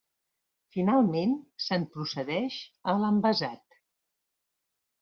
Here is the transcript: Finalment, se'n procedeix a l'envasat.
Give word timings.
Finalment, 0.75 1.35
se'n 1.67 1.85
procedeix 1.93 2.59
a 2.95 2.99
l'envasat. 3.05 3.81